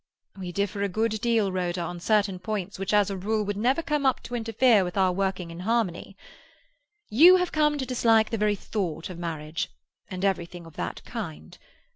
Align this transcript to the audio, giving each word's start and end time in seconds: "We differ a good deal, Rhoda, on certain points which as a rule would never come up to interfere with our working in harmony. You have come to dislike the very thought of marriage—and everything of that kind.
"We 0.35 0.51
differ 0.51 0.81
a 0.81 0.89
good 0.89 1.21
deal, 1.21 1.51
Rhoda, 1.51 1.81
on 1.81 1.99
certain 1.99 2.39
points 2.39 2.79
which 2.79 2.91
as 2.91 3.11
a 3.11 3.15
rule 3.17 3.45
would 3.45 3.55
never 3.55 3.83
come 3.83 4.03
up 4.03 4.23
to 4.23 4.33
interfere 4.33 4.83
with 4.83 4.97
our 4.97 5.11
working 5.11 5.51
in 5.51 5.59
harmony. 5.59 6.17
You 7.09 7.35
have 7.35 7.51
come 7.51 7.77
to 7.77 7.85
dislike 7.85 8.31
the 8.31 8.37
very 8.39 8.55
thought 8.55 9.11
of 9.11 9.19
marriage—and 9.19 10.25
everything 10.25 10.65
of 10.65 10.75
that 10.75 11.03
kind. 11.05 11.55